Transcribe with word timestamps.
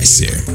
Этом 0.00 0.06
часе. 0.06 0.49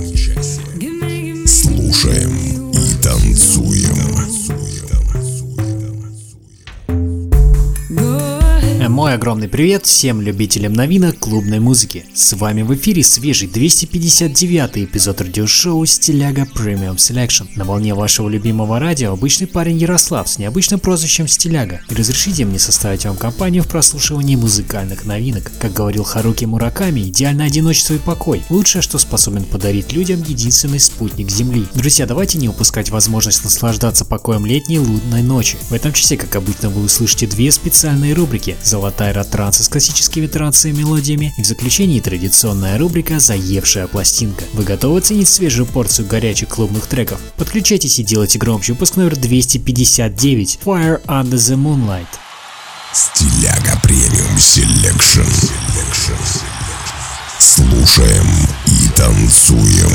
Привет 9.55 9.85
всем 9.85 10.19
любителям 10.19 10.73
новинок 10.73 11.17
клубной 11.17 11.61
музыки. 11.61 12.05
С 12.13 12.33
вами 12.33 12.61
в 12.63 12.75
эфире 12.75 13.05
свежий 13.05 13.47
259 13.47 14.79
эпизод 14.79 15.21
радиошоу 15.21 15.85
Стиляга 15.85 16.41
Premium 16.41 16.97
Selection. 16.97 17.47
На 17.55 17.63
волне 17.63 17.93
вашего 17.93 18.27
любимого 18.27 18.81
радио 18.81 19.13
обычный 19.13 19.47
парень 19.47 19.77
Ярослав 19.77 20.27
с 20.27 20.39
необычным 20.39 20.81
прозвищем 20.81 21.29
Стиляга. 21.29 21.79
И 21.89 21.95
разрешите 21.95 22.43
мне 22.43 22.59
составить 22.59 23.05
вам 23.05 23.15
компанию 23.15 23.63
в 23.63 23.69
прослушивании 23.69 24.35
музыкальных 24.35 25.05
новинок. 25.05 25.49
Как 25.57 25.71
говорил 25.71 26.03
Харуки 26.03 26.43
Мураками, 26.43 27.07
идеальное 27.07 27.47
одиночество 27.47 27.93
и 27.93 27.99
покой. 27.99 28.43
Лучшее, 28.49 28.81
что 28.81 28.97
способен 28.97 29.45
подарить 29.45 29.93
людям 29.93 30.21
единственный 30.27 30.81
спутник 30.81 31.31
Земли. 31.31 31.65
Друзья, 31.75 32.05
давайте 32.05 32.39
не 32.39 32.49
упускать 32.49 32.89
возможность 32.89 33.45
наслаждаться 33.45 34.03
покоем 34.03 34.45
летней 34.45 34.79
лунной 34.79 35.21
ночи. 35.21 35.57
В 35.69 35.73
этом 35.73 35.93
часе, 35.93 36.17
как 36.17 36.35
обычно, 36.35 36.67
вы 36.67 36.83
услышите 36.83 37.25
две 37.25 37.53
специальные 37.53 38.15
рубрики 38.15 38.57
«Золотая 38.61 39.13
ретранса» 39.45 39.63
с 39.63 39.69
классическими 39.69 40.27
трансами 40.27 40.73
и 40.73 40.77
мелодиями 40.77 41.33
и 41.37 41.43
в 41.43 41.45
заключении 41.45 41.99
традиционная 41.99 42.77
рубрика 42.77 43.19
«Заевшая 43.19 43.87
пластинка». 43.87 44.43
Вы 44.53 44.63
готовы 44.63 44.97
оценить 44.99 45.27
свежую 45.27 45.65
порцию 45.65 46.07
горячих 46.07 46.49
клубных 46.49 46.87
треков? 46.87 47.19
Подключайтесь 47.37 47.99
и 47.99 48.03
делайте 48.03 48.39
громче 48.39 48.73
выпуск 48.73 48.95
номер 48.95 49.15
259 49.15 50.59
«Fire 50.63 51.03
Under 51.05 51.35
the 51.35 51.55
Moonlight». 51.55 52.07
Стиляга 52.93 53.79
Premium 53.83 54.37
Selection. 54.39 55.21
Слушаем 57.37 58.25
и 58.65 58.87
танцуем. 58.95 59.91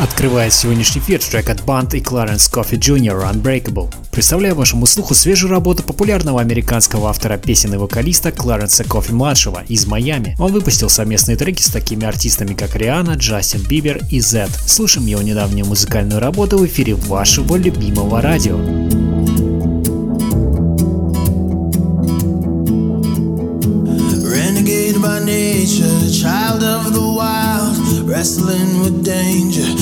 Открывает 0.00 0.54
сегодняшний 0.54 1.02
эфир 1.02 1.20
трек 1.22 1.50
от 1.50 1.60
Band 1.60 1.94
и 1.94 2.00
Clarence 2.00 2.50
Coffee 2.50 2.78
Jr. 2.78 3.30
Unbreakable. 3.30 3.92
Представляю 4.10 4.54
вашему 4.54 4.86
слуху 4.86 5.14
свежую 5.14 5.50
работу 5.50 5.82
популярного 5.82 6.40
американского 6.40 7.10
автора 7.10 7.36
песен 7.36 7.74
и 7.74 7.76
вокалиста 7.76 8.32
Кларенса 8.32 8.84
Кофи 8.84 9.12
младшего 9.12 9.62
из 9.68 9.86
Майами. 9.86 10.36
Он 10.38 10.52
выпустил 10.52 10.88
совместные 10.88 11.36
треки 11.36 11.60
с 11.60 11.68
такими 11.68 12.06
артистами 12.06 12.54
как 12.54 12.76
Риана, 12.76 13.12
Джастин 13.16 13.60
Бибер 13.68 14.00
и 14.10 14.20
Zedd. 14.20 14.48
Слушаем 14.66 15.06
его 15.06 15.20
недавнюю 15.20 15.66
музыкальную 15.66 16.18
работу 16.18 16.56
в 16.56 16.64
эфире 16.64 16.94
вашего 16.94 17.56
любимого 17.56 18.22
радио. 18.22 18.56
Renegade 24.30 24.96
by 25.02 25.20
nature, 25.24 26.08
child 26.10 26.62
of 26.62 26.92
the 26.92 27.00
wild, 27.00 28.08
wrestling 28.08 28.80
with 28.80 29.04
danger, 29.04 29.79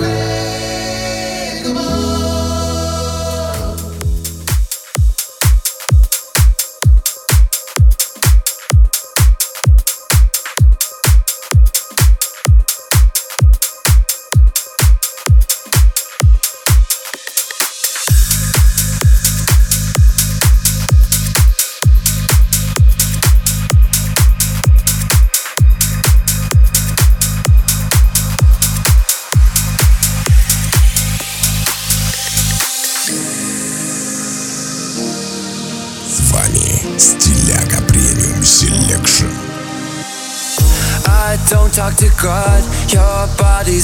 play. 0.00 0.29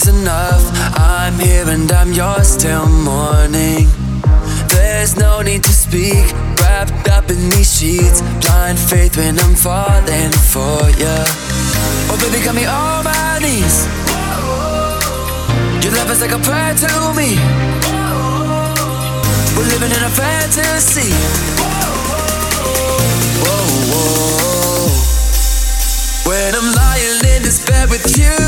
enough. 0.09 0.63
I'm 0.99 1.35
here 1.39 1.69
and 1.69 1.91
I'm 1.91 2.13
yours 2.13 2.57
till 2.57 2.87
morning. 2.87 3.89
There's 4.69 5.17
no 5.17 5.43
need 5.43 5.65
to 5.65 5.73
speak, 5.73 6.33
wrapped 6.61 7.09
up 7.09 7.31
in 7.31 7.49
these 7.51 7.73
sheets. 7.79 8.21
Blind 8.41 8.79
faith 8.79 9.17
when 9.17 9.39
I'm 9.39 9.55
falling 9.55 10.33
for 10.53 10.83
ya. 11.01 11.17
Oh, 12.11 12.19
baby, 12.21 12.45
got 12.45 12.55
me 12.55 12.67
on 12.67 13.05
my 13.05 13.39
knees. 13.43 13.87
Your 15.83 15.93
love 15.95 16.11
is 16.11 16.21
like 16.21 16.33
a 16.33 16.39
prayer 16.39 16.75
to 16.75 16.93
me. 17.15 17.39
We're 19.57 19.69
living 19.75 19.93
in 19.97 20.03
a 20.03 20.13
fantasy. 20.13 21.13
When 26.29 26.55
I'm 26.55 26.75
lying 26.75 27.37
in 27.37 27.43
despair 27.43 27.87
with 27.89 28.19
you. 28.19 28.46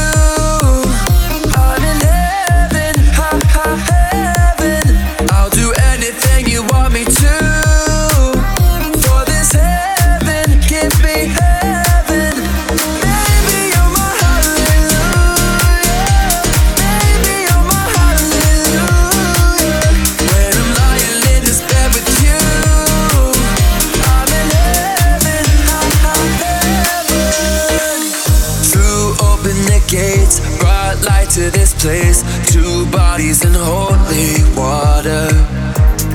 place. 31.78 32.22
Two 32.50 32.86
bodies 32.90 33.44
in 33.44 33.54
holy 33.54 34.42
water. 34.56 35.30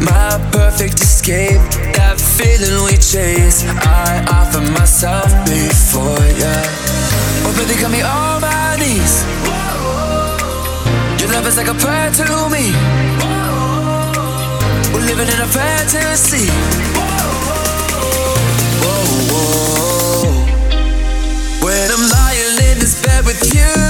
My 0.04 0.36
perfect 0.52 1.00
escape, 1.00 1.62
that 1.96 2.20
feeling 2.20 2.84
we 2.86 2.98
chase. 2.98 3.64
I 3.64 4.26
offer 4.28 4.62
myself 4.72 5.32
before 5.48 6.28
ya. 6.42 6.56
Oh, 7.46 7.54
baby, 7.56 7.80
got 7.80 7.92
me 7.92 8.02
on 8.02 8.42
my 8.42 8.76
knees. 8.80 9.24
Your 11.20 11.32
love 11.32 11.48
is 11.48 11.58
like 11.58 11.72
a 11.72 11.78
prayer 11.80 12.12
to 12.12 12.28
me. 12.52 12.76
We're 14.92 15.08
living 15.08 15.30
in 15.32 15.40
a 15.40 15.48
fantasy. 15.48 16.48
When 21.64 21.88
I'm 21.96 22.06
lying 22.12 22.58
in 22.70 22.80
this 22.80 23.02
bed 23.02 23.26
with 23.26 23.54
you. 23.54 23.83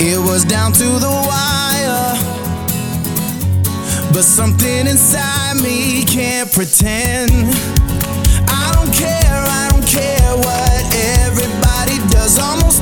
It 0.00 0.16
was 0.16 0.44
down 0.44 0.72
to 0.74 0.84
the 0.84 1.10
wire, 1.10 2.14
but 4.12 4.22
something 4.22 4.86
inside 4.86 5.60
me 5.60 6.04
can't 6.04 6.50
pretend. 6.52 7.32
I 8.46 8.70
don't 8.74 8.94
care, 8.94 9.42
I 9.60 9.68
don't 9.72 9.84
care 9.84 10.36
what 10.36 10.94
everybody 11.26 11.98
does. 12.14 12.38
Almost 12.38 12.77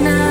now. 0.00 0.29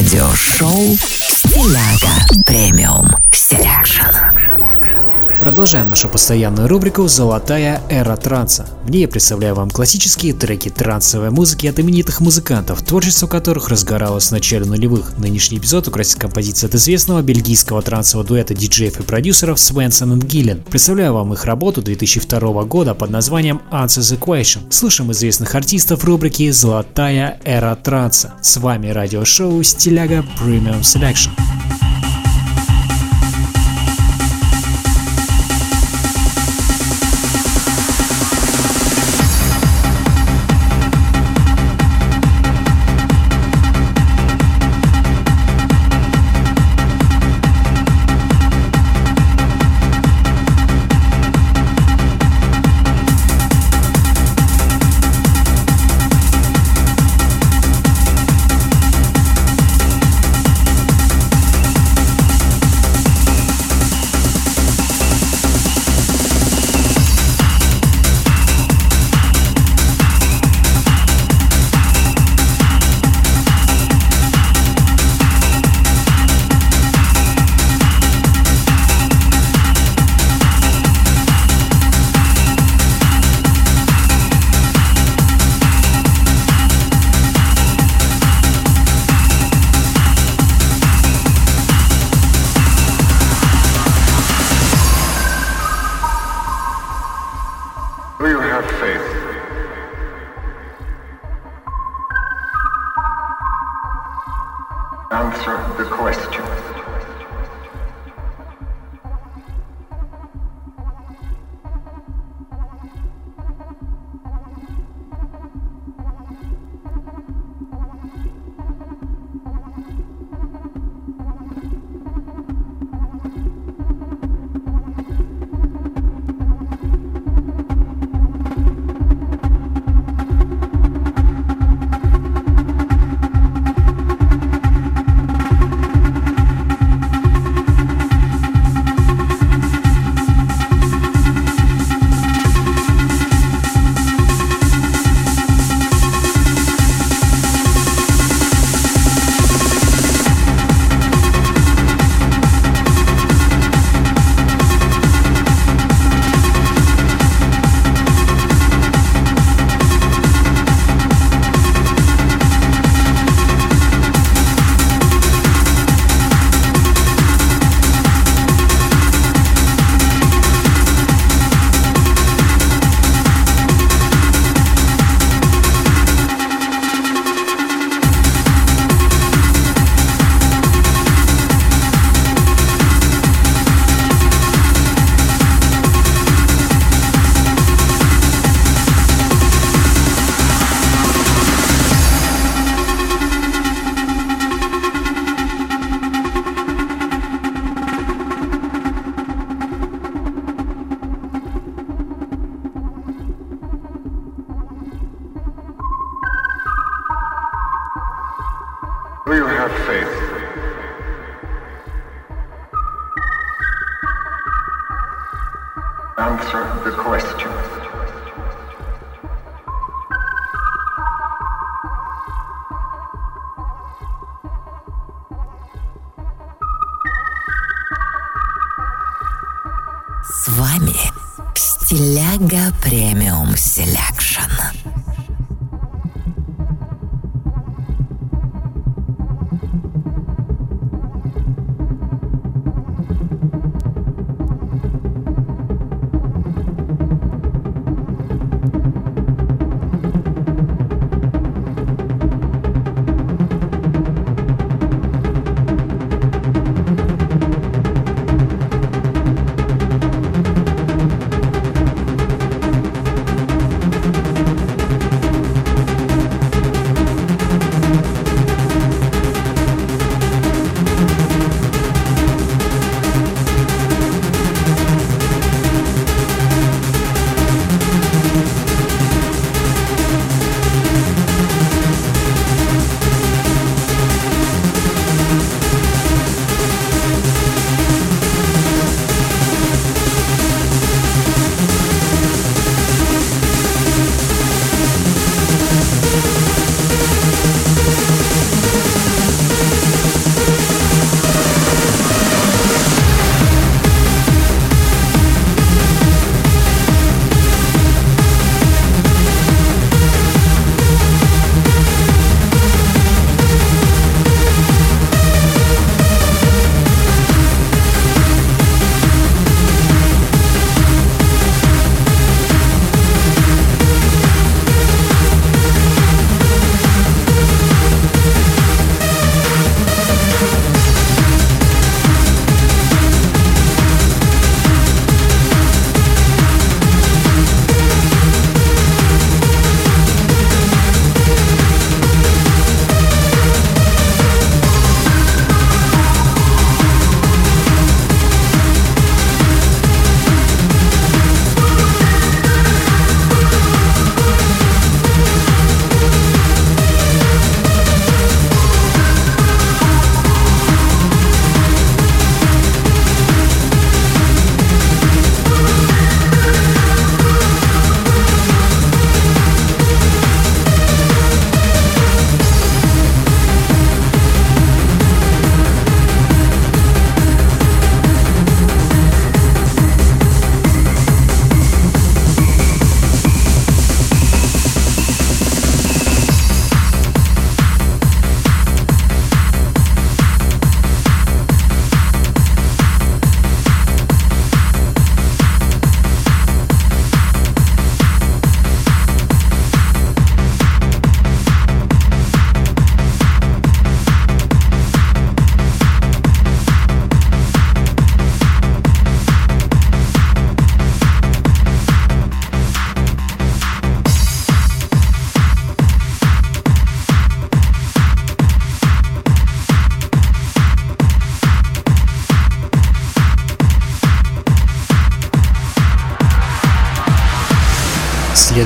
Радиошоу 0.00 0.96
Продолжаем 5.50 5.88
нашу 5.88 6.08
постоянную 6.08 6.68
рубрику 6.68 7.08
«Золотая 7.08 7.82
эра 7.90 8.14
транса». 8.16 8.68
В 8.84 8.90
ней 8.92 9.00
я 9.00 9.08
представляю 9.08 9.56
вам 9.56 9.68
классические 9.68 10.32
треки 10.32 10.68
трансовой 10.68 11.30
музыки 11.30 11.66
от 11.66 11.80
именитых 11.80 12.20
музыкантов, 12.20 12.82
творчество 12.82 13.26
которых 13.26 13.68
разгоралось 13.68 14.28
в 14.28 14.30
начале 14.30 14.64
нулевых. 14.64 15.18
Нынешний 15.18 15.58
эпизод 15.58 15.88
украсит 15.88 16.20
композиция 16.20 16.68
от 16.68 16.76
известного 16.76 17.20
бельгийского 17.20 17.82
трансового 17.82 18.24
дуэта 18.28 18.54
диджеев 18.54 19.00
и 19.00 19.02
продюсеров 19.02 19.58
Свенсон 19.58 20.20
и 20.20 20.24
Гиллен. 20.24 20.62
Представляю 20.70 21.14
вам 21.14 21.32
их 21.32 21.44
работу 21.44 21.82
2002 21.82 22.62
года 22.62 22.94
под 22.94 23.10
названием 23.10 23.60
Answer 23.72 24.02
the 24.02 24.20
Question. 24.20 24.60
Слышим 24.70 25.10
известных 25.10 25.56
артистов 25.56 26.04
рубрики 26.04 26.48
«Золотая 26.52 27.40
эра 27.44 27.74
транса». 27.74 28.34
С 28.40 28.56
вами 28.58 28.90
радиошоу 28.90 29.60
«Стиляга 29.64 30.24
Premium 30.40 30.82
Selection». 30.82 31.30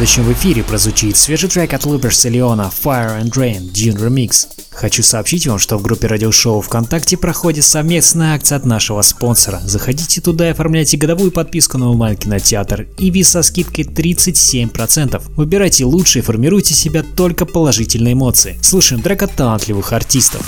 Следующем 0.07 0.25
в 0.25 0.39
эфире 0.39 0.63
прозвучит 0.63 1.17
свежий 1.17 1.49
трек 1.49 1.73
от 1.73 1.87
Луперс 1.87 2.27
и 2.27 2.29
Леона 2.29 2.71
Fire 2.85 3.23
and 3.23 3.31
Rain 3.31 3.73
Dune 3.73 3.97
Remix. 3.97 4.47
Хочу 4.71 5.03
сообщить 5.03 5.47
вам, 5.47 5.59
что 5.59 5.79
в 5.79 5.83
группе 5.83 6.09
радиошоу 6.09 6.61
ВКонтакте 6.61 7.17
проходит 7.17 7.65
совместная 7.65 8.35
акция 8.35 8.57
от 8.57 8.67
нашего 8.67 9.01
спонсора. 9.01 9.63
Заходите 9.65 10.21
туда 10.21 10.49
и 10.49 10.51
оформляйте 10.51 10.99
годовую 10.99 11.31
подписку 11.31 11.79
на 11.79 11.89
онлайн-кинотеатр 11.89 12.87
Иви 12.99 13.23
со 13.23 13.43
скидкой 13.43 13.85
37%. 13.85 15.23
Выбирайте 15.37 15.87
лучшие 15.87 16.23
и 16.23 16.25
формируйте 16.25 16.75
себя 16.75 17.03
только 17.03 17.47
положительные 17.47 18.13
эмоции. 18.13 18.59
Слушаем 18.61 19.01
трек 19.01 19.23
от 19.23 19.33
талантливых 19.33 19.91
артистов. 19.95 20.43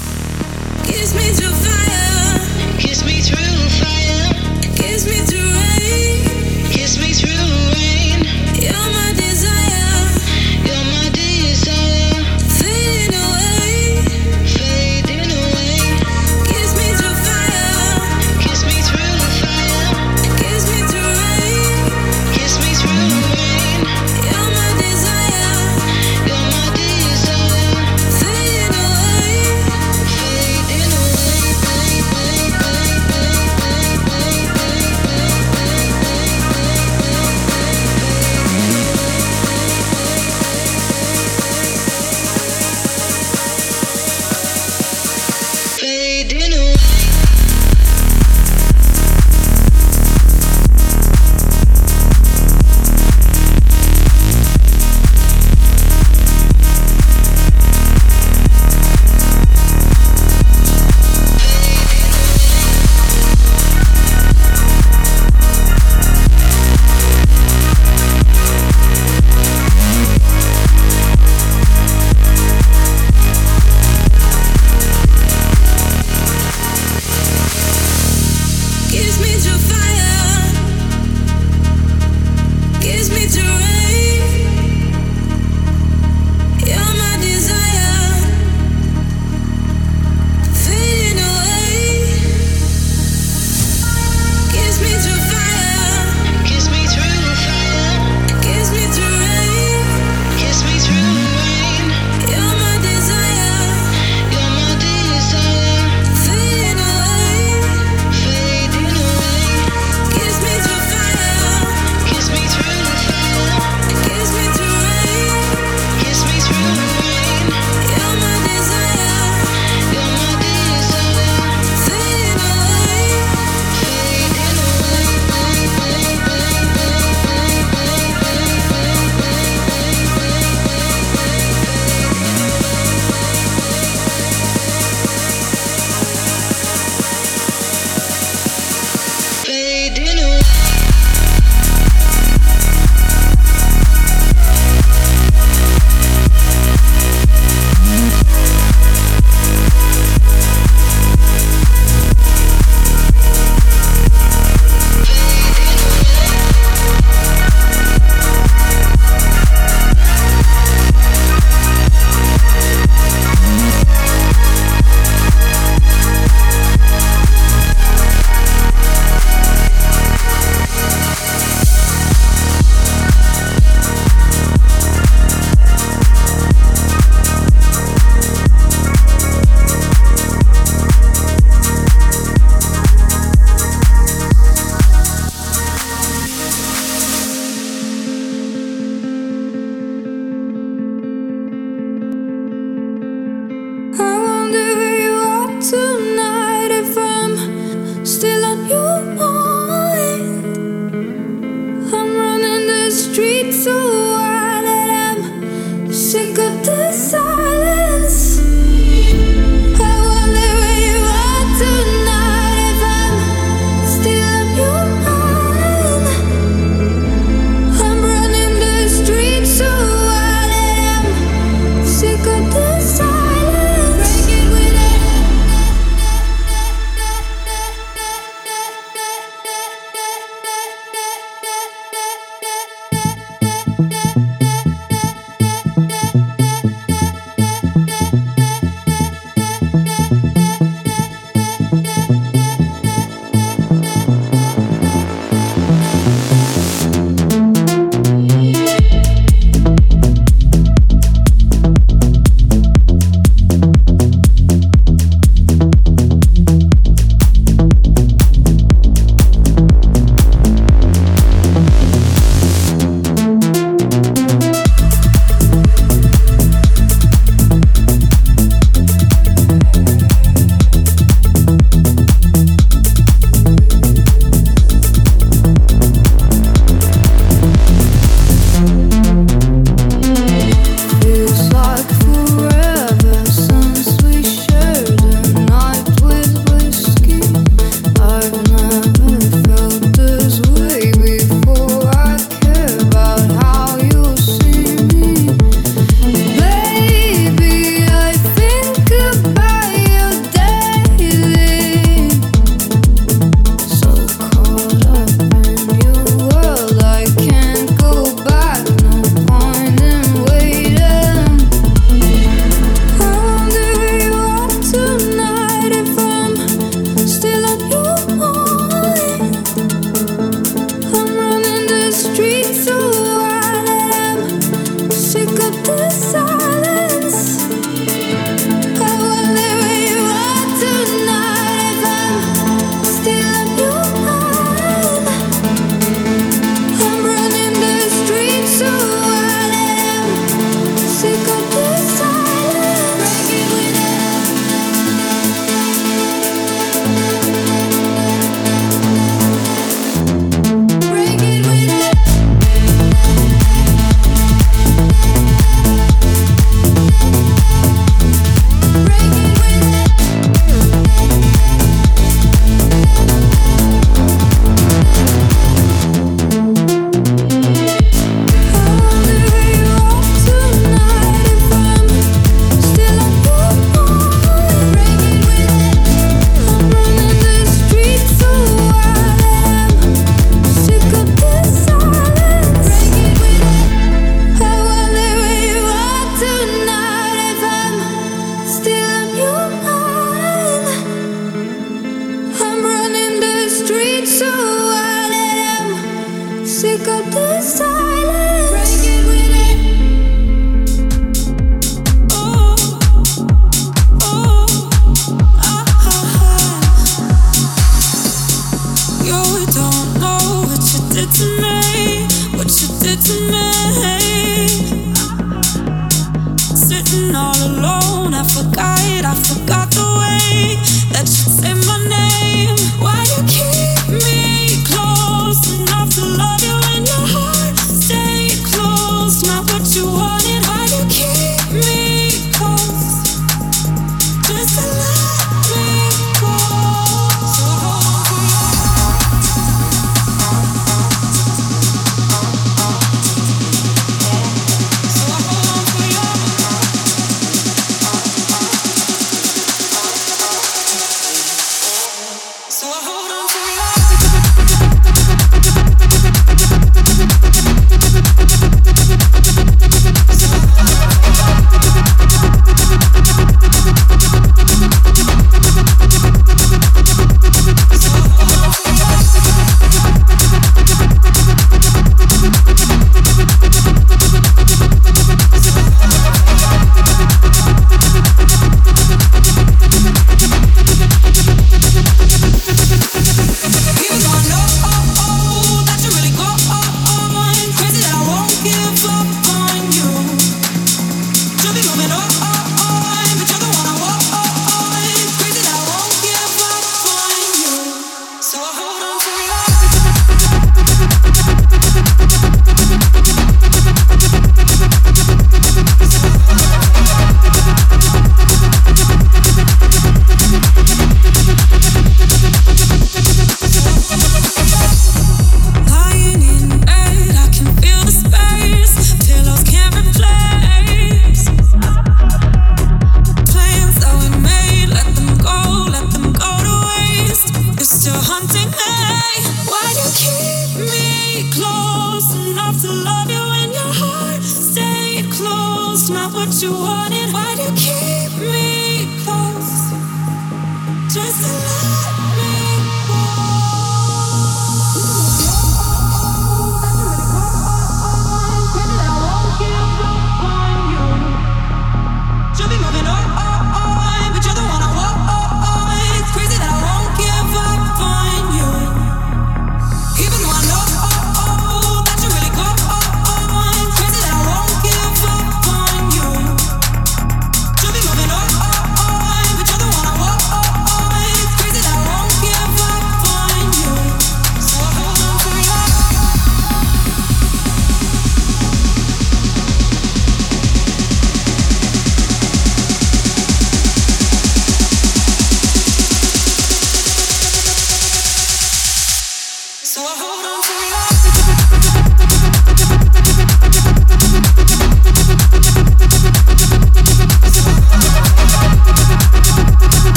Kiss 0.87 1.15
me 1.17 1.86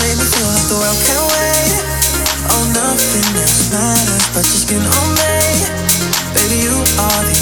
made 0.00 0.16
me 0.18 0.26
feel 0.26 0.48
like 0.48 0.66
the 0.70 0.78
world 0.78 1.00
can 1.06 1.22
wait. 1.34 1.74
Oh, 2.50 2.64
nothing 2.74 3.28
else 3.38 3.70
matters 3.70 4.26
but 4.34 4.44
your 4.46 4.60
skin 4.64 4.82
on 4.82 5.08
me. 5.20 5.36
Baby, 6.34 6.56
you 6.66 6.74
are 6.98 7.22
the 7.26 7.33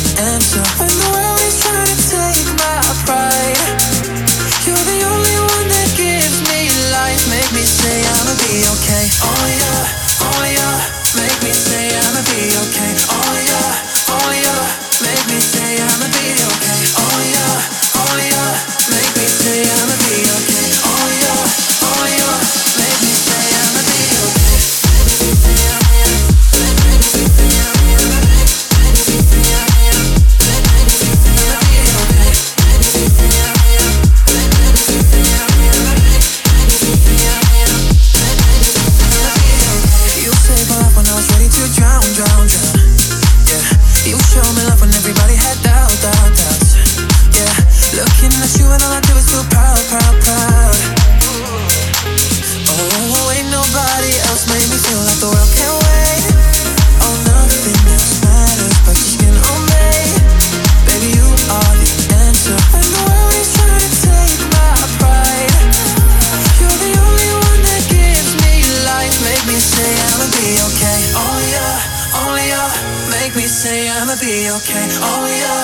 say 73.53 73.86
I'ma 73.86 74.16
be 74.16 74.48
okay. 74.48 74.88
Only 74.96 75.36
you, 75.36 75.57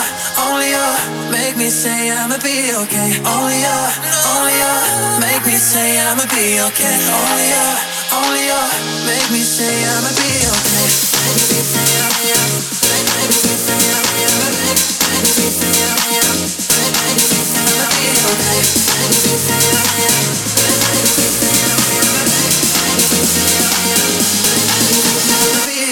only 0.45 0.68
you, 0.76 0.89
make 1.32 1.57
me 1.57 1.70
say 1.70 2.11
I'ma 2.12 2.36
be 2.36 2.68
okay. 2.84 3.16
Only 3.24 3.57
you, 3.64 3.78
only 4.28 4.57
you, 4.61 4.74
make 5.24 5.47
me 5.47 5.57
say 5.57 5.99
I'ma 5.99 6.24
be 6.28 6.61
okay. 6.68 6.97
Only 7.09 7.49
you, 7.49 7.66
only 8.12 8.45
you, 8.45 8.61
make 9.09 9.30
me 9.32 9.41
say 9.41 9.72
I'ma 9.89 10.11
be 10.20 10.28
okay. 10.53 11.09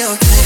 Okay. 0.07 0.45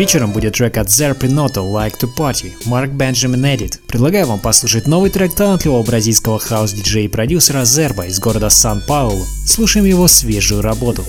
Вечером 0.00 0.32
будет 0.32 0.54
трек 0.54 0.78
от 0.78 0.86
Zerpinotto 0.86 1.56
«Like 1.56 1.92
to 2.00 2.08
Party» 2.16 2.54
Mark 2.64 2.90
Benjamin 2.96 3.42
edit. 3.54 3.80
Предлагаю 3.86 4.26
вам 4.28 4.38
послушать 4.38 4.86
новый 4.86 5.10
трек 5.10 5.34
талантливого 5.34 5.82
бразильского 5.82 6.38
хаус-диджея 6.38 7.04
и 7.04 7.08
продюсера 7.08 7.66
Зерба 7.66 8.06
из 8.06 8.18
города 8.18 8.48
Сан-Паулу. 8.48 9.26
Слушаем 9.46 9.84
его 9.84 10.08
свежую 10.08 10.62
работу. 10.62 11.04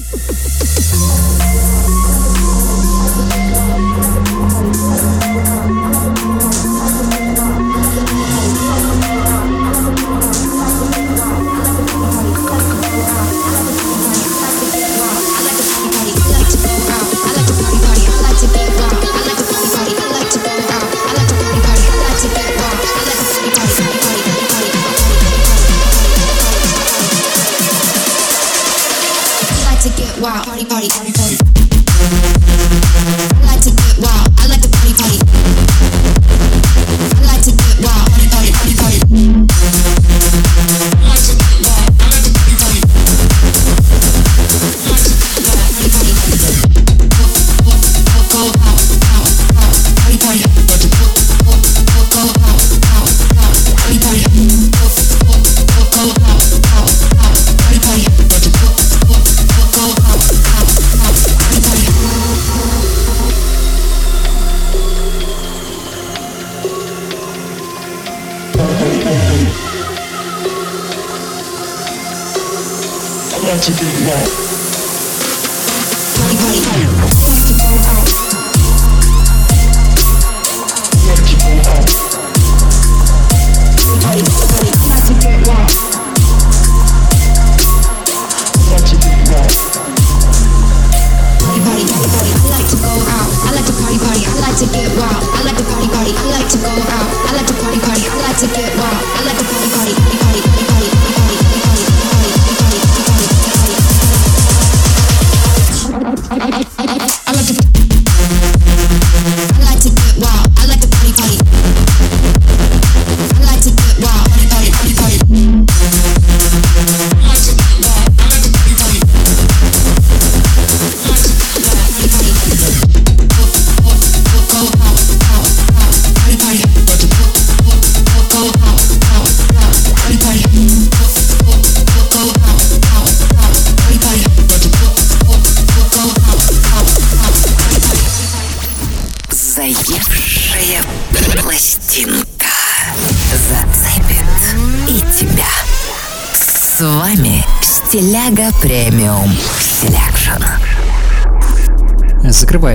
What 73.52 73.62
to 73.64 73.74
do 73.74 73.84
now? 74.06 74.51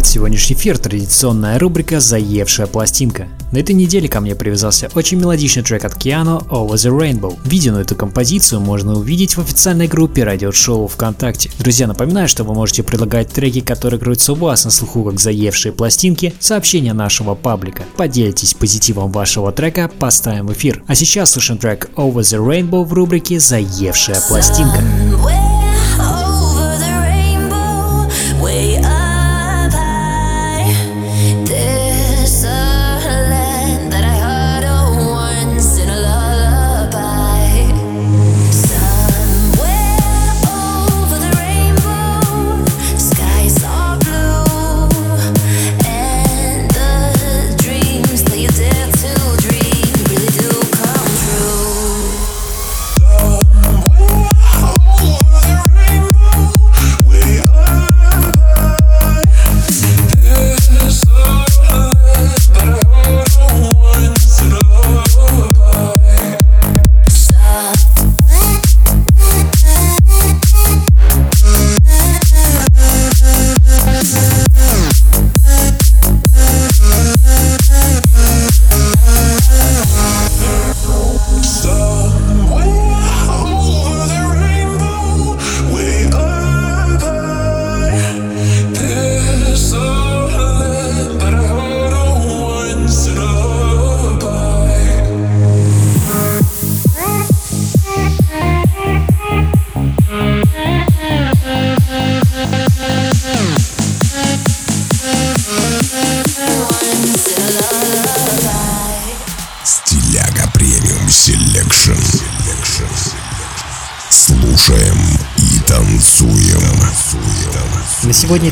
Закрывает 0.07 0.36
сегодняшний 0.36 0.57
эфир 0.57 0.78
традиционная 0.78 1.59
рубрика 1.59 2.00
«Заевшая 2.00 2.66
пластинка». 2.66 3.28
На 3.52 3.59
этой 3.59 3.74
неделе 3.74 4.09
ко 4.09 4.20
мне 4.20 4.34
привязался 4.34 4.88
очень 4.94 5.18
мелодичный 5.18 5.62
трек 5.62 5.84
от 5.84 5.96
Киано 5.96 6.42
«Over 6.48 6.74
the 6.74 6.96
Rainbow». 6.96 7.36
Видео 7.44 7.74
на 7.74 7.78
эту 7.78 7.94
композицию 7.94 8.61
можно 8.61 8.94
увидеть 8.94 9.36
в 9.36 9.40
официальной 9.40 9.88
группе 9.88 10.24
радиошоу 10.24 10.86
ВКонтакте. 10.86 11.50
Друзья, 11.59 11.86
напоминаю, 11.86 12.28
что 12.28 12.44
вы 12.44 12.54
можете 12.54 12.82
предлагать 12.82 13.30
треки, 13.32 13.61
которые 13.61 13.98
крутятся 14.00 14.32
у 14.32 14.36
вас 14.36 14.64
на 14.64 14.70
слуху 14.70 15.04
как 15.04 15.18
«Заевшие 15.18 15.72
пластинки», 15.72 16.34
сообщения 16.40 16.92
нашего 16.92 17.34
паблика. 17.34 17.82
Поделитесь 17.96 18.54
позитивом 18.54 19.11
вашего 19.11 19.52
трека, 19.52 19.90
поставим 19.98 20.52
эфир. 20.52 20.82
А 20.86 20.94
сейчас 20.94 21.32
слушаем 21.32 21.59
трек 21.59 21.90
«Over 21.96 22.20
the 22.20 22.38
Rainbow» 22.38 22.84
в 22.84 22.92
рубрике 22.92 23.40
«Заевшая 23.40 24.20
пластинка». 24.28 24.82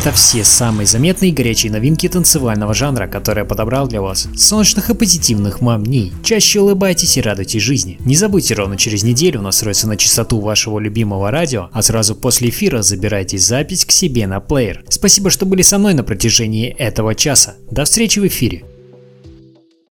Это 0.05 0.13
все 0.13 0.45
самые 0.45 0.87
заметные 0.87 1.31
и 1.31 1.35
горячие 1.35 1.73
новинки 1.73 2.07
танцевального 2.11 2.75
жанра, 2.75 3.07
которые 3.07 3.45
я 3.45 3.49
подобрал 3.49 3.89
для 3.89 4.03
вас. 4.03 4.29
Солнечных 4.37 4.91
и 4.91 4.95
позитивных 4.95 5.63
вам 5.63 5.83
дней. 5.83 6.13
Чаще 6.23 6.61
улыбайтесь 6.61 7.17
и 7.17 7.23
радуйтесь 7.23 7.63
жизни. 7.63 7.97
Не 8.01 8.15
забудьте 8.15 8.53
ровно 8.53 8.77
через 8.77 9.03
неделю 9.03 9.41
настроиться 9.41 9.89
на 9.89 9.97
частоту 9.97 10.41
вашего 10.41 10.79
любимого 10.79 11.31
радио, 11.31 11.71
а 11.73 11.81
сразу 11.81 12.15
после 12.15 12.51
эфира 12.51 12.83
забирайте 12.83 13.39
запись 13.39 13.87
к 13.87 13.93
себе 13.93 14.27
на 14.27 14.41
плеер. 14.41 14.85
Спасибо, 14.91 15.31
что 15.31 15.47
были 15.47 15.63
со 15.63 15.79
мной 15.79 15.95
на 15.95 16.05
протяжении 16.05 16.69
этого 16.69 17.15
часа. 17.15 17.55
До 17.71 17.87
встречи 17.87 18.19
в 18.19 18.27
эфире. 18.27 18.74